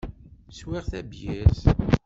Swiɣ 0.57 0.83
tabyirt. 0.91 1.61